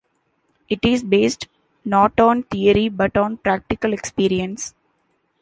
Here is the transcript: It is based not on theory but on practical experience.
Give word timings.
It 0.67 0.83
is 0.83 1.03
based 1.03 1.47
not 1.85 2.19
on 2.19 2.41
theory 2.41 2.89
but 2.89 3.15
on 3.15 3.37
practical 3.37 3.93
experience. 3.93 4.73